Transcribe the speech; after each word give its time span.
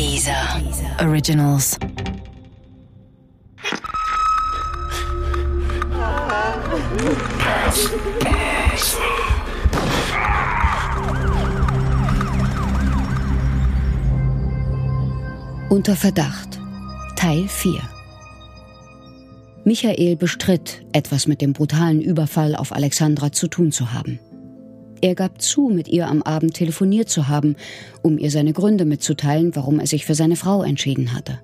Dieser 0.00 0.58
Originals. 0.98 1.78
Unter 15.68 15.94
Verdacht 15.94 16.58
Teil 17.16 17.46
4 17.46 17.82
Michael 19.66 20.16
bestritt, 20.16 20.82
etwas 20.92 21.26
mit 21.26 21.42
dem 21.42 21.52
brutalen 21.52 22.00
Überfall 22.00 22.56
auf 22.56 22.72
Alexandra 22.72 23.32
zu 23.32 23.48
tun 23.48 23.70
zu 23.70 23.92
haben. 23.92 24.18
Er 25.00 25.14
gab 25.14 25.40
zu, 25.40 25.68
mit 25.68 25.88
ihr 25.88 26.08
am 26.08 26.22
Abend 26.22 26.54
telefoniert 26.54 27.08
zu 27.08 27.28
haben, 27.28 27.56
um 28.02 28.18
ihr 28.18 28.30
seine 28.30 28.52
Gründe 28.52 28.84
mitzuteilen, 28.84 29.56
warum 29.56 29.80
er 29.80 29.86
sich 29.86 30.04
für 30.04 30.14
seine 30.14 30.36
Frau 30.36 30.62
entschieden 30.62 31.14
hatte. 31.14 31.40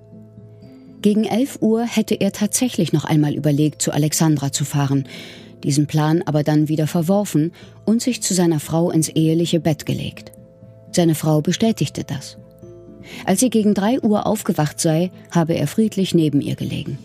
Gegen 1.02 1.24
11 1.24 1.59
Uhr 1.60 1.84
hätte 1.84 2.15
er 2.15 2.32
tatsächlich 2.32 2.92
noch 2.92 3.05
einmal 3.05 3.34
überlegt, 3.34 3.80
zu 3.80 3.92
Alexandra 3.92 4.52
zu 4.52 4.65
fahren, 4.65 5.05
diesen 5.62 5.87
Plan 5.87 6.23
aber 6.27 6.42
dann 6.42 6.69
wieder 6.69 6.87
verworfen 6.87 7.52
und 7.84 8.02
sich 8.02 8.23
zu 8.23 8.34
seiner 8.34 8.60
Frau 8.60 8.91
ins 8.91 9.09
eheliche 9.09 9.60
Bett 9.60 9.87
gelegt. 9.87 10.32
Seine 10.93 11.15
Frau 11.15 11.41
bestätigte 11.43 12.04
das. 12.04 12.38
Als 13.24 13.41
sie 13.41 13.51
gegen 13.51 13.74
3 13.74 14.01
Uhr 14.01 14.27
aufgewacht 14.27 14.80
sei, 14.80 15.10
habe 15.30 15.54
er 15.54 15.66
friedlich 15.66 16.15
neben 16.15 16.41
ihr 16.41 16.57
gelegen. 16.57 16.98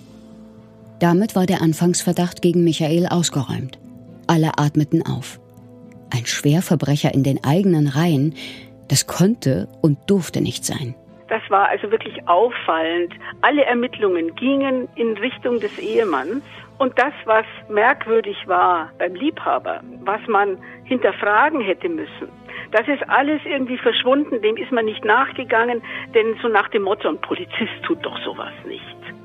Damit 0.99 1.35
war 1.35 1.45
der 1.45 1.61
Anfangsverdacht 1.61 2.41
gegen 2.41 2.63
Michael 2.63 3.07
ausgeräumt. 3.07 3.79
Alle 4.27 4.57
atmeten 4.57 5.01
auf. 5.01 5.40
Ein 6.13 6.25
Schwerverbrecher 6.25 7.13
in 7.13 7.23
den 7.23 7.43
eigenen 7.43 7.87
Reihen, 7.87 8.35
das 8.89 9.07
konnte 9.07 9.67
und 9.81 9.97
durfte 10.09 10.41
nicht 10.41 10.65
sein. 10.65 10.95
Das 11.29 11.41
war 11.49 11.69
also 11.69 11.89
wirklich 11.91 12.27
auffallend. 12.27 13.13
Alle 13.41 13.63
Ermittlungen 13.63 14.35
gingen 14.35 14.89
in 14.95 15.17
Richtung 15.17 15.61
des 15.61 15.79
Ehemanns. 15.79 16.43
Und 16.77 16.97
das, 16.99 17.13
was 17.25 17.45
merkwürdig 17.69 18.35
war 18.47 18.91
beim 18.97 19.15
Liebhaber, 19.15 19.81
was 20.03 20.19
man 20.27 20.57
hinterfragen 20.83 21.61
hätte 21.61 21.87
müssen, 21.87 22.27
das 22.71 22.87
ist 22.87 23.07
alles 23.07 23.41
irgendwie 23.45 23.77
verschwunden, 23.77 24.41
dem 24.41 24.57
ist 24.57 24.71
man 24.71 24.85
nicht 24.85 25.05
nachgegangen, 25.05 25.81
denn 26.15 26.37
so 26.41 26.47
nach 26.47 26.69
dem 26.69 26.83
Motto, 26.83 27.07
ein 27.07 27.21
Polizist 27.21 27.71
tut 27.83 28.03
doch 28.03 28.17
sowas 28.23 28.53
nicht. 28.65 28.81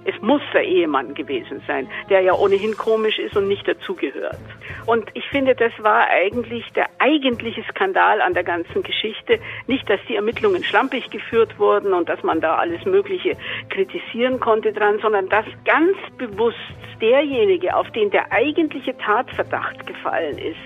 Es 0.06 0.20
muss 0.22 0.42
der 0.52 0.62
Ehemann 0.62 1.14
gewesen 1.14 1.60
sein, 1.66 1.88
der 2.08 2.20
ja 2.20 2.32
ohnehin 2.32 2.76
komisch 2.76 3.18
ist 3.18 3.36
und 3.36 3.48
nicht 3.48 3.66
dazugehört. 3.66 4.38
Und 4.86 5.04
ich 5.14 5.24
finde, 5.30 5.56
das 5.56 5.72
war 5.78 6.06
eigentlich 6.08 6.64
der 6.74 6.86
eigentliche 6.98 7.64
Skandal 7.64 8.20
an 8.22 8.32
der 8.32 8.44
ganzen 8.44 8.84
Geschichte. 8.84 9.40
Nicht, 9.66 9.90
dass 9.90 9.98
die 10.08 10.14
Ermittlungen 10.14 10.62
schlampig 10.62 11.10
geführt 11.10 11.58
wurden 11.58 11.92
und 11.92 12.08
dass 12.08 12.22
man 12.22 12.40
da 12.40 12.54
alles 12.56 12.84
Mögliche 12.84 13.36
kritisieren 13.68 14.38
konnte 14.38 14.72
dran, 14.72 15.00
sondern 15.02 15.28
dass 15.28 15.46
ganz 15.64 15.96
bewusst 16.18 16.56
derjenige, 17.00 17.74
auf 17.74 17.91
den 17.91 18.10
der 18.10 18.30
eigentliche 18.30 18.96
Tatverdacht 18.96 19.86
gefallen 19.86 20.38
ist, 20.38 20.56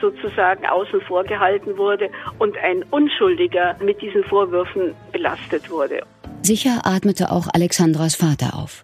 sozusagen 0.00 0.66
außen 0.66 1.00
vor 1.02 1.24
gehalten 1.24 1.78
wurde 1.78 2.10
und 2.38 2.56
ein 2.58 2.82
Unschuldiger 2.90 3.76
mit 3.82 4.00
diesen 4.02 4.24
Vorwürfen 4.24 4.94
belastet 5.12 5.70
wurde. 5.70 6.02
Sicher 6.42 6.80
atmete 6.84 7.30
auch 7.30 7.48
Alexandras 7.52 8.14
Vater 8.14 8.54
auf. 8.54 8.82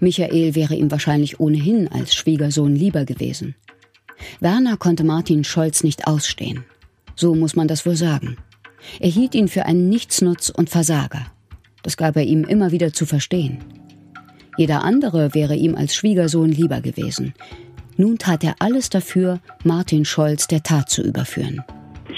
Michael 0.00 0.54
wäre 0.54 0.74
ihm 0.74 0.90
wahrscheinlich 0.90 1.40
ohnehin 1.40 1.88
als 1.88 2.14
Schwiegersohn 2.14 2.74
lieber 2.74 3.04
gewesen. 3.04 3.54
Werner 4.40 4.76
konnte 4.76 5.04
Martin 5.04 5.44
Scholz 5.44 5.82
nicht 5.82 6.06
ausstehen. 6.06 6.64
So 7.16 7.34
muss 7.34 7.56
man 7.56 7.68
das 7.68 7.86
wohl 7.86 7.96
sagen. 7.96 8.36
Er 8.98 9.10
hielt 9.10 9.34
ihn 9.34 9.48
für 9.48 9.66
einen 9.66 9.88
Nichtsnutz 9.88 10.48
und 10.50 10.70
Versager. 10.70 11.26
Das 11.82 11.96
gab 11.96 12.16
er 12.16 12.24
ihm 12.24 12.44
immer 12.44 12.72
wieder 12.72 12.92
zu 12.92 13.06
verstehen. 13.06 13.58
Jeder 14.56 14.84
andere 14.84 15.34
wäre 15.34 15.54
ihm 15.54 15.74
als 15.74 15.94
Schwiegersohn 15.94 16.50
lieber 16.50 16.80
gewesen. 16.80 17.34
Nun 17.96 18.18
tat 18.18 18.44
er 18.44 18.56
alles 18.58 18.90
dafür, 18.90 19.40
Martin 19.64 20.04
Scholz 20.04 20.46
der 20.46 20.62
Tat 20.62 20.90
zu 20.90 21.02
überführen. 21.02 21.62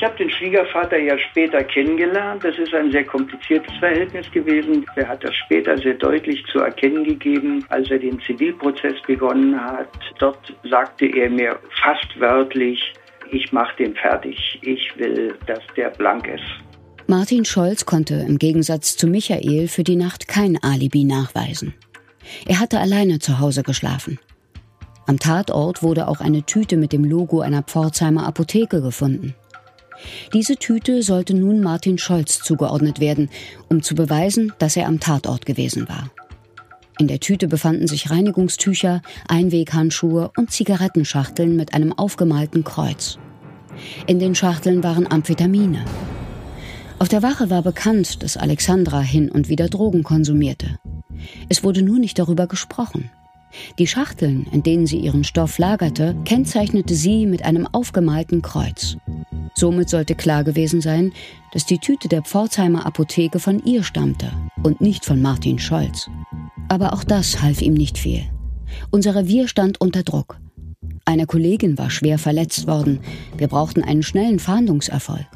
Ich 0.02 0.08
habe 0.08 0.18
den 0.18 0.30
Schwiegervater 0.30 0.98
ja 0.98 1.16
später 1.30 1.62
kennengelernt. 1.62 2.42
Das 2.42 2.58
ist 2.58 2.74
ein 2.74 2.90
sehr 2.90 3.04
kompliziertes 3.04 3.72
Verhältnis 3.78 4.28
gewesen. 4.32 4.84
Er 4.96 5.06
hat 5.06 5.22
das 5.22 5.32
später 5.32 5.78
sehr 5.78 5.94
deutlich 5.94 6.44
zu 6.50 6.58
erkennen 6.58 7.04
gegeben, 7.04 7.64
als 7.68 7.88
er 7.88 8.00
den 8.00 8.18
Zivilprozess 8.22 9.00
begonnen 9.06 9.54
hat. 9.64 9.86
Dort 10.18 10.52
sagte 10.68 11.06
er 11.06 11.30
mir 11.30 11.56
fast 11.84 12.18
wörtlich, 12.18 12.80
ich 13.30 13.52
mache 13.52 13.76
den 13.76 13.94
fertig. 13.94 14.58
Ich 14.62 14.91
will, 14.96 15.36
dass 15.46 15.60
der 15.76 15.91
blank 15.91 16.26
ist. 16.26 16.42
Martin 17.06 17.44
Scholz 17.44 17.86
konnte 17.86 18.14
im 18.14 18.41
Gegensatz 18.41 18.96
zu 18.96 19.06
Michael 19.06 19.68
für 19.68 19.84
die 19.84 19.94
Nacht 19.94 20.26
kein 20.26 20.58
Alibi 20.64 21.04
nachweisen. 21.04 21.74
Er 22.48 22.58
hatte 22.58 22.80
alleine 22.80 23.20
zu 23.20 23.38
Hause 23.38 23.62
geschlafen. 23.62 24.18
Am 25.06 25.20
Tatort 25.20 25.84
wurde 25.84 26.08
auch 26.08 26.20
eine 26.20 26.42
Tüte 26.42 26.76
mit 26.76 26.92
dem 26.92 27.04
Logo 27.04 27.41
einer 27.41 27.62
Pforzheimer 27.62 28.26
Apotheke 28.26 28.82
gefunden. 28.82 29.36
Diese 30.32 30.56
Tüte 30.56 31.02
sollte 31.02 31.34
nun 31.34 31.60
Martin 31.60 31.98
Scholz 31.98 32.40
zugeordnet 32.40 33.00
werden, 33.00 33.30
um 33.68 33.82
zu 33.82 33.94
beweisen, 33.94 34.52
dass 34.58 34.76
er 34.76 34.86
am 34.86 35.00
Tatort 35.00 35.46
gewesen 35.46 35.88
war. 35.88 36.10
In 36.98 37.08
der 37.08 37.20
Tüte 37.20 37.48
befanden 37.48 37.86
sich 37.86 38.10
Reinigungstücher, 38.10 39.02
Einweghandschuhe 39.26 40.30
und 40.36 40.50
Zigarettenschachteln 40.50 41.56
mit 41.56 41.74
einem 41.74 41.92
aufgemalten 41.92 42.64
Kreuz. 42.64 43.18
In 44.06 44.18
den 44.18 44.34
Schachteln 44.34 44.82
waren 44.82 45.10
Amphetamine. 45.10 45.84
Auf 46.98 47.08
der 47.08 47.22
Wache 47.22 47.50
war 47.50 47.62
bekannt, 47.62 48.22
dass 48.22 48.36
Alexandra 48.36 49.00
hin 49.00 49.30
und 49.30 49.48
wieder 49.48 49.68
Drogen 49.68 50.04
konsumierte. 50.04 50.78
Es 51.48 51.64
wurde 51.64 51.82
nur 51.82 51.98
nicht 51.98 52.18
darüber 52.18 52.46
gesprochen. 52.46 53.10
Die 53.78 53.86
Schachteln, 53.86 54.46
in 54.52 54.62
denen 54.62 54.86
sie 54.86 54.98
ihren 54.98 55.24
Stoff 55.24 55.58
lagerte, 55.58 56.14
kennzeichnete 56.24 56.94
sie 56.94 57.26
mit 57.26 57.44
einem 57.44 57.66
aufgemalten 57.66 58.42
Kreuz. 58.42 58.96
Somit 59.54 59.88
sollte 59.88 60.14
klar 60.14 60.44
gewesen 60.44 60.80
sein, 60.80 61.12
dass 61.52 61.66
die 61.66 61.78
Tüte 61.78 62.08
der 62.08 62.22
Pforzheimer 62.22 62.86
Apotheke 62.86 63.38
von 63.38 63.62
ihr 63.64 63.82
stammte 63.82 64.30
und 64.62 64.80
nicht 64.80 65.04
von 65.04 65.20
Martin 65.20 65.58
Scholz. 65.58 66.08
Aber 66.68 66.92
auch 66.92 67.04
das 67.04 67.42
half 67.42 67.60
ihm 67.60 67.74
nicht 67.74 67.98
viel. 67.98 68.24
Unser 68.91 69.14
Revier 69.14 69.48
stand 69.48 69.80
unter 69.80 70.02
Druck. 70.02 70.38
Eine 71.04 71.26
Kollegin 71.26 71.76
war 71.78 71.91
schwer 71.91 72.18
verletzt 72.18 72.66
worden. 72.66 73.00
Wir 73.36 73.48
brauchten 73.48 73.82
einen 73.82 74.02
schnellen 74.02 74.38
Fahndungserfolg. 74.38 75.26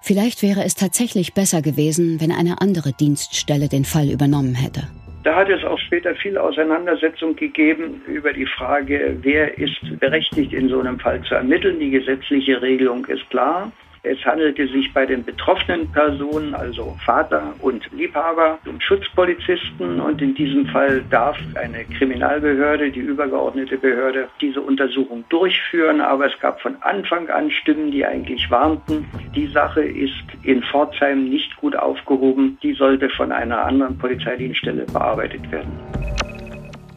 Vielleicht 0.00 0.42
wäre 0.42 0.64
es 0.64 0.74
tatsächlich 0.74 1.32
besser 1.32 1.62
gewesen, 1.62 2.20
wenn 2.20 2.32
eine 2.32 2.60
andere 2.60 2.92
Dienststelle 2.92 3.68
den 3.68 3.84
Fall 3.84 4.10
übernommen 4.10 4.54
hätte. 4.54 4.88
Da 5.22 5.36
hat 5.36 5.48
es 5.48 5.64
auch 5.64 5.78
später 5.78 6.14
viel 6.16 6.36
Auseinandersetzung 6.36 7.36
gegeben 7.36 8.02
über 8.08 8.32
die 8.32 8.46
Frage, 8.46 9.16
wer 9.22 9.56
ist 9.56 10.00
berechtigt, 10.00 10.52
in 10.52 10.68
so 10.68 10.80
einem 10.80 10.98
Fall 10.98 11.22
zu 11.22 11.36
ermitteln. 11.36 11.78
Die 11.78 11.90
gesetzliche 11.90 12.60
Regelung 12.60 13.06
ist 13.06 13.28
klar. 13.30 13.70
Es 14.04 14.18
handelte 14.24 14.66
sich 14.66 14.92
bei 14.92 15.06
den 15.06 15.24
betroffenen 15.24 15.88
Personen, 15.92 16.56
also 16.56 16.96
Vater 17.06 17.54
und 17.60 17.88
Liebhaber, 17.92 18.58
um 18.66 18.80
Schutzpolizisten 18.80 20.00
und 20.00 20.20
in 20.20 20.34
diesem 20.34 20.66
Fall 20.66 21.04
darf 21.08 21.38
eine 21.54 21.84
Kriminalbehörde, 21.84 22.90
die 22.90 22.98
übergeordnete 22.98 23.78
Behörde, 23.78 24.28
diese 24.40 24.60
Untersuchung 24.60 25.24
durchführen. 25.28 26.00
Aber 26.00 26.26
es 26.26 26.32
gab 26.40 26.60
von 26.60 26.74
Anfang 26.80 27.28
an 27.28 27.48
Stimmen, 27.52 27.92
die 27.92 28.04
eigentlich 28.04 28.50
warnten, 28.50 29.06
die 29.36 29.46
Sache 29.46 29.82
ist 29.82 30.24
in 30.42 30.64
Pforzheim 30.64 31.28
nicht 31.28 31.56
gut 31.58 31.76
aufgehoben, 31.76 32.58
die 32.60 32.72
sollte 32.72 33.08
von 33.10 33.30
einer 33.30 33.64
anderen 33.64 33.96
Polizeidienststelle 33.98 34.84
bearbeitet 34.86 35.48
werden. 35.52 35.78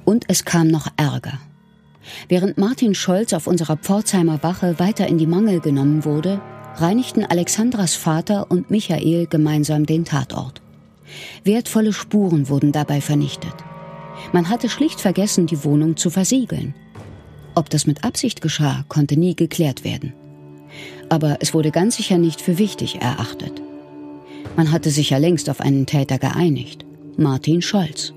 Und 0.05 0.25
es 0.27 0.44
kam 0.44 0.69
noch 0.69 0.88
Ärger. 0.97 1.38
Während 2.29 2.57
Martin 2.57 2.95
Scholz 2.95 3.31
auf 3.33 3.45
unserer 3.45 3.77
Pforzheimer 3.77 4.41
Wache 4.41 4.79
weiter 4.79 5.05
in 5.07 5.19
die 5.19 5.27
Mangel 5.27 5.59
genommen 5.59 6.03
wurde, 6.03 6.41
reinigten 6.75 7.25
Alexandras 7.25 7.96
Vater 7.96 8.50
und 8.50 8.69
Michael 8.69 9.28
gemeinsam 9.28 9.86
den 9.86 10.06
Tatort. 10.06 10.62
Wertvolle 11.44 11.94
Spuren 11.94 12.50
wurden 12.50 12.72
dabei 12.72 13.01
vernichtet. 13.01 13.54
Man 14.33 14.50
hatte 14.50 14.69
schlicht 14.69 15.00
vergessen, 15.00 15.48
die 15.48 15.63
Wohnung 15.63 15.98
zu 15.98 16.10
versiegeln. 16.10 16.74
Ob 17.54 17.69
das 17.69 17.88
mit 17.88 18.04
Absicht 18.04 18.42
geschah, 18.42 18.83
konnte 18.89 19.18
nie 19.18 19.36
geklärt 19.36 19.83
werden. 19.83 20.13
Aber 21.10 21.38
es 21.39 21.54
wurde 21.54 21.72
ganz 21.72 21.95
sicher 21.95 22.18
nicht 22.18 22.42
für 22.42 22.57
wichtig 22.57 23.01
erachtet. 23.01 23.62
Man 24.56 24.71
hatte 24.71 24.89
sich 24.89 25.12
ja 25.12 25.18
längst 25.18 25.50
auf 25.50 25.62
einen 25.62 25.86
Täter 25.86 26.18
geeinigt, 26.18 26.86
Martin 27.18 27.62
Scholz 27.62 28.13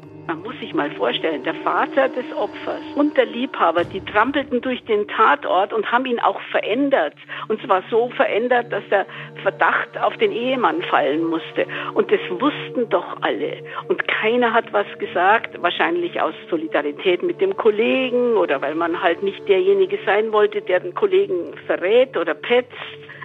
sich 0.69 0.75
mal 0.75 0.91
vorstellen, 0.91 1.45
der 1.45 1.55
Vater 1.55 2.09
des 2.09 2.27
Opfers 2.37 2.83
und 2.95 3.17
der 3.17 3.25
Liebhaber, 3.25 3.85
die 3.85 4.01
trampelten 4.03 4.61
durch 4.61 4.85
den 4.85 5.09
Tatort 5.09 5.73
und 5.73 5.91
haben 5.91 6.05
ihn 6.05 6.21
auch 6.21 6.41
verändert. 6.51 7.15
Und 7.49 7.63
zwar 7.63 7.83
so 7.91 8.11
verändert, 8.11 8.71
dass 8.71 8.83
der 8.91 9.07
Verdacht 9.43 9.97
auf 9.99 10.15
den 10.19 10.31
Ehemann 10.31 10.83
fallen 10.83 11.25
musste. 11.25 11.67
Und 11.95 12.13
das 12.13 12.21
wussten 12.31 12.89
doch 12.91 13.23
alle. 13.23 13.63
Und 13.89 14.07
keiner 14.09 14.53
hat 14.53 14.71
was 14.73 14.87
gesagt, 14.99 15.61
wahrscheinlich 15.63 16.21
aus 16.21 16.35
Solidarität 16.51 17.23
mit 17.23 17.41
dem 17.41 17.57
Kollegen 17.57 18.37
oder 18.37 18.61
weil 18.61 18.75
man 18.75 19.03
halt 19.03 19.23
nicht 19.23 19.49
derjenige 19.49 19.99
sein 20.05 20.33
wollte, 20.33 20.61
der 20.61 20.81
den 20.81 20.95
Kollegen 20.95 21.55
verrät 21.67 22.17
oder 22.17 22.35
petzt. 22.35 22.73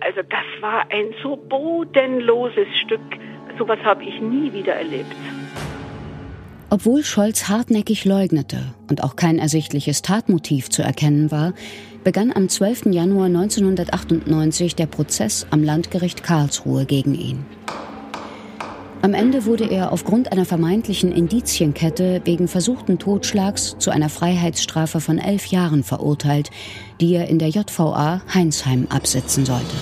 Also 0.01 0.21
das 0.21 0.61
war 0.61 0.85
ein 0.91 1.13
so 1.21 1.35
bodenloses 1.35 2.67
Stück 2.83 3.01
sowas 3.57 3.79
habe 3.83 4.03
ich 4.03 4.19
nie 4.19 4.51
wieder 4.51 4.73
erlebt. 4.73 5.15
Obwohl 6.73 7.03
Scholz 7.03 7.49
hartnäckig 7.49 8.03
leugnete 8.03 8.73
und 8.89 9.03
auch 9.03 9.15
kein 9.15 9.37
ersichtliches 9.37 10.01
Tatmotiv 10.01 10.71
zu 10.71 10.81
erkennen 10.81 11.29
war, 11.29 11.53
begann 12.03 12.33
am 12.33 12.49
12. 12.49 12.87
Januar 12.87 13.27
1998 13.27 14.75
der 14.75 14.87
Prozess 14.87 15.45
am 15.51 15.61
Landgericht 15.61 16.23
Karlsruhe 16.23 16.87
gegen 16.87 17.13
ihn. 17.13 17.45
Am 19.03 19.13
Ende 19.13 19.45
wurde 19.45 19.69
er 19.69 19.91
aufgrund 19.91 20.31
einer 20.31 20.45
vermeintlichen 20.45 21.11
Indizienkette 21.11 22.21
wegen 22.25 22.47
versuchten 22.47 22.97
Totschlags 22.97 23.75
zu 23.77 23.91
einer 23.91 24.09
Freiheitsstrafe 24.09 24.99
von 24.99 25.19
elf 25.19 25.45
Jahren 25.45 25.83
verurteilt, 25.83 26.49
die 26.99 27.13
er 27.13 27.27
in 27.27 27.37
der 27.37 27.49
JVA 27.49 28.23
Heinsheim 28.33 28.87
absitzen 28.89 29.45
sollte. 29.45 29.75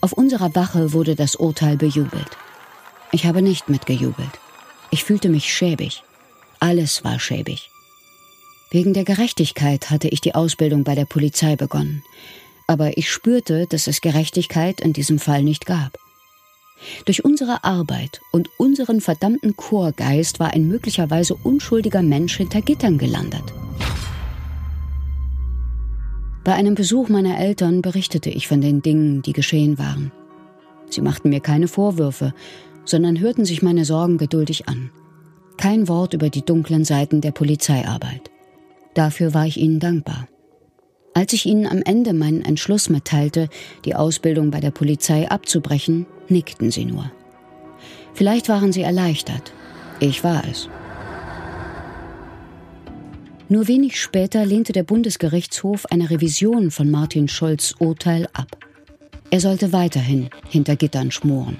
Auf 0.00 0.12
unserer 0.12 0.54
Wache 0.54 0.92
wurde 0.92 1.16
das 1.16 1.34
Urteil 1.34 1.76
bejubelt. 1.76 2.30
Ich 3.10 3.26
habe 3.26 3.42
nicht 3.42 3.68
mitgejubelt. 3.68 4.43
Ich 4.94 5.02
fühlte 5.02 5.28
mich 5.28 5.52
schäbig. 5.52 6.04
Alles 6.60 7.02
war 7.02 7.18
schäbig. 7.18 7.68
Wegen 8.70 8.94
der 8.94 9.02
Gerechtigkeit 9.02 9.90
hatte 9.90 10.06
ich 10.06 10.20
die 10.20 10.36
Ausbildung 10.36 10.84
bei 10.84 10.94
der 10.94 11.04
Polizei 11.04 11.56
begonnen. 11.56 12.04
Aber 12.68 12.96
ich 12.96 13.10
spürte, 13.10 13.66
dass 13.66 13.88
es 13.88 14.02
Gerechtigkeit 14.02 14.80
in 14.80 14.92
diesem 14.92 15.18
Fall 15.18 15.42
nicht 15.42 15.66
gab. 15.66 15.98
Durch 17.06 17.24
unsere 17.24 17.64
Arbeit 17.64 18.20
und 18.30 18.48
unseren 18.56 19.00
verdammten 19.00 19.56
Chorgeist 19.56 20.38
war 20.38 20.52
ein 20.52 20.68
möglicherweise 20.68 21.34
unschuldiger 21.34 22.02
Mensch 22.02 22.36
hinter 22.36 22.62
Gittern 22.62 22.96
gelandet. 22.96 23.52
Bei 26.44 26.54
einem 26.54 26.76
Besuch 26.76 27.08
meiner 27.08 27.36
Eltern 27.40 27.82
berichtete 27.82 28.30
ich 28.30 28.46
von 28.46 28.60
den 28.60 28.80
Dingen, 28.80 29.22
die 29.22 29.32
geschehen 29.32 29.76
waren. 29.76 30.12
Sie 30.88 31.00
machten 31.00 31.30
mir 31.30 31.40
keine 31.40 31.66
Vorwürfe, 31.66 32.32
sondern 32.84 33.20
hörten 33.20 33.44
sich 33.44 33.62
meine 33.62 33.84
Sorgen 33.84 34.18
geduldig 34.18 34.68
an. 34.68 34.90
Kein 35.56 35.88
Wort 35.88 36.14
über 36.14 36.30
die 36.30 36.44
dunklen 36.44 36.84
Seiten 36.84 37.20
der 37.20 37.30
Polizeiarbeit. 37.30 38.30
Dafür 38.94 39.34
war 39.34 39.46
ich 39.46 39.56
ihnen 39.56 39.80
dankbar. 39.80 40.28
Als 41.14 41.32
ich 41.32 41.46
ihnen 41.46 41.66
am 41.66 41.80
Ende 41.82 42.12
meinen 42.12 42.42
Entschluss 42.42 42.88
mitteilte, 42.88 43.48
die 43.84 43.94
Ausbildung 43.94 44.50
bei 44.50 44.60
der 44.60 44.72
Polizei 44.72 45.30
abzubrechen, 45.30 46.06
nickten 46.28 46.70
sie 46.70 46.84
nur. 46.84 47.10
Vielleicht 48.14 48.48
waren 48.48 48.72
sie 48.72 48.82
erleichtert. 48.82 49.52
Ich 50.00 50.24
war 50.24 50.42
es. 50.50 50.68
Nur 53.48 53.68
wenig 53.68 54.00
später 54.00 54.44
lehnte 54.44 54.72
der 54.72 54.82
Bundesgerichtshof 54.82 55.86
eine 55.86 56.10
Revision 56.10 56.70
von 56.70 56.90
Martin 56.90 57.28
Scholz 57.28 57.74
Urteil 57.78 58.28
ab. 58.32 58.56
Er 59.30 59.40
sollte 59.40 59.72
weiterhin 59.72 60.30
hinter 60.48 60.76
Gittern 60.76 61.10
schmoren. 61.10 61.58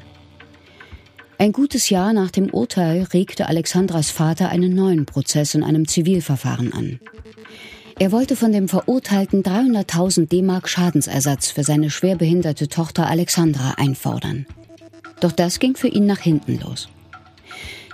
Ein 1.45 1.53
gutes 1.53 1.91
Jahr 1.91 2.15
nach 2.15 2.31
dem 2.31 2.49
Urteil 2.49 3.03
regte 3.13 3.49
Alexandras 3.51 4.11
Vater 4.11 4.49
einen 4.49 4.75
neuen 4.75 5.05
Prozess 5.05 5.55
in 5.55 5.63
einem 5.63 5.87
Zivilverfahren 5.87 6.73
an. 6.73 7.01
Er 7.99 8.13
wollte 8.13 8.35
von 8.35 8.51
dem 8.51 8.67
Verurteilten 8.67 9.43
300.000 9.43 10.27
D-Mark 10.27 10.71
Schadensersatz 10.71 11.51
für 11.51 11.63
seine 11.63 11.91
schwerbehinderte 11.91 12.69
Tochter 12.69 13.09
Alexandra 13.09 13.75
einfordern. 13.77 14.47
Doch 15.21 15.33
das 15.33 15.59
ging 15.59 15.77
für 15.77 15.89
ihn 15.89 16.07
nach 16.07 16.21
hinten 16.21 16.61
los. 16.61 16.89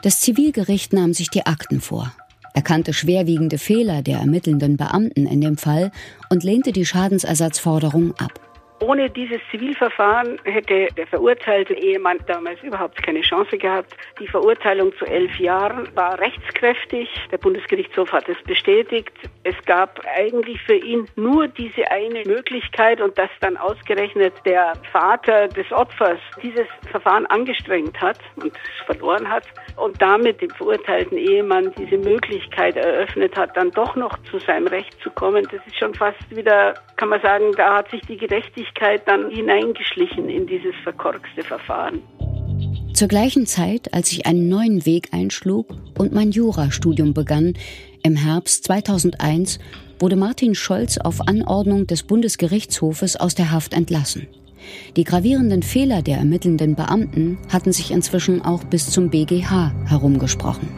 Das 0.03 0.21
Zivilgericht 0.21 0.93
nahm 0.93 1.13
sich 1.13 1.29
die 1.29 1.45
Akten 1.45 1.81
vor, 1.81 2.15
erkannte 2.55 2.93
schwerwiegende 2.93 3.59
Fehler 3.59 4.03
der 4.03 4.19
ermittelnden 4.19 4.77
Beamten 4.77 5.27
in 5.27 5.41
dem 5.41 5.57
Fall 5.57 5.91
und 6.29 6.45
lehnte 6.45 6.71
die 6.71 6.87
Schadensersatzforderung 6.87 8.15
ab. 8.17 8.50
Ohne 8.83 9.11
dieses 9.11 9.43
Zivilverfahren 9.51 10.39
hätte 10.45 10.89
der 10.97 11.07
verurteilte 11.07 11.75
Ehemann 11.75 12.19
damals 12.27 12.63
überhaupt 12.63 13.03
keine 13.03 13.21
Chance 13.21 13.59
gehabt. 13.59 13.95
Die 14.19 14.27
Verurteilung 14.27 14.95
zu 14.97 15.05
elf 15.05 15.39
Jahren 15.39 15.87
war 15.95 16.19
rechtskräftig. 16.19 17.11
Der 17.31 17.37
Bundesgerichtshof 17.37 18.11
hat 18.11 18.27
es 18.31 18.43
bestätigt. 18.45 19.13
Es 19.45 19.55
gab 19.67 20.01
eigentlich 20.17 20.63
für 20.63 20.77
ihn 20.77 21.07
nur 21.15 21.47
diese 21.49 21.91
eine 21.91 22.25
Möglichkeit 22.25 23.03
und 23.03 23.19
dass 23.19 23.29
dann 23.41 23.59
ausgerechnet 23.59 24.33
der 24.47 24.73
Vater 24.91 25.49
des 25.49 25.71
Opfers 25.73 26.19
dieses 26.43 26.67
Verfahren 26.91 27.27
angestrengt 27.27 28.01
hat 28.01 28.19
und 28.37 28.53
verloren 28.87 29.29
hat 29.29 29.45
und 29.77 30.01
damit 30.01 30.41
dem 30.41 30.51
verurteilten 30.51 31.19
Ehemann 31.19 31.71
diese 31.77 31.99
Möglichkeit 31.99 32.77
eröffnet 32.77 33.37
hat, 33.37 33.55
dann 33.59 33.71
doch 33.73 33.95
noch 33.95 34.17
zu 34.23 34.39
seinem 34.39 34.69
Recht 34.69 34.99
zu 35.03 35.11
kommen. 35.11 35.47
Das 35.53 35.61
ist 35.67 35.79
schon 35.79 35.95
fast 35.95 36.19
wieder, 36.35 36.73
kann 36.97 37.11
man 37.11 37.21
sagen, 37.21 37.53
da 37.57 37.77
hat 37.77 37.91
sich 37.91 38.01
die 38.03 38.17
Gerechtigkeit 38.17 38.70
Öffentlichkeit 38.71 39.03
dann 39.07 39.31
hineingeschlichen 39.31 40.29
in 40.29 40.47
dieses 40.47 40.75
verkorkste 40.83 41.43
Verfahren. 41.43 42.03
Zur 42.95 43.09
gleichen 43.09 43.47
Zeit, 43.47 43.93
als 43.95 44.13
ich 44.13 44.27
einen 44.27 44.49
neuen 44.49 44.85
Weg 44.85 45.09
einschlug 45.13 45.75
und 45.99 46.13
mein 46.13 46.31
Jurastudium 46.31 47.15
begann, 47.15 47.55
im 48.03 48.17
Herbst 48.17 48.65
2001 48.65 49.59
wurde 49.99 50.17
Martin 50.17 50.55
Scholz 50.55 50.99
auf 50.99 51.27
Anordnung 51.27 51.87
des 51.87 52.03
Bundesgerichtshofes 52.03 53.17
aus 53.17 53.35
der 53.35 53.51
Haft 53.51 53.75
entlassen. 53.75 54.27
Die 54.97 55.05
gravierenden 55.05 55.63
Fehler 55.63 56.03
der 56.03 56.19
ermittelnden 56.19 56.75
Beamten 56.75 57.39
hatten 57.51 57.73
sich 57.73 57.91
inzwischen 57.91 58.43
auch 58.43 58.65
bis 58.65 58.91
zum 58.91 59.11
BGH 59.11 59.73
herumgesprochen. 59.89 60.69